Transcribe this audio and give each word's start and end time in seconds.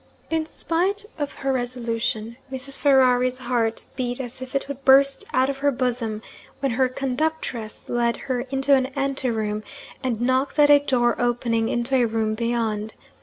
In 0.31 0.47
spite 0.47 1.05
of 1.19 1.31
her 1.33 1.53
resolution, 1.53 2.37
Mrs. 2.51 2.79
Ferrari's 2.79 3.37
heart 3.37 3.83
beat 3.95 4.19
as 4.19 4.41
if 4.41 4.55
it 4.55 4.67
would 4.67 4.83
burst 4.83 5.23
out 5.31 5.47
of 5.47 5.59
her 5.59 5.69
bosom, 5.71 6.23
when 6.59 6.71
her 6.71 6.89
conductress 6.89 7.87
led 7.87 8.17
her 8.25 8.39
into 8.49 8.73
an 8.73 8.87
ante 8.95 9.29
room, 9.29 9.61
and 10.03 10.19
knocked 10.19 10.57
at 10.57 10.71
a 10.71 10.79
door 10.79 11.15
opening 11.21 11.69
into 11.69 11.93
a 11.97 12.05
room 12.07 12.33
beyond. 12.33 12.95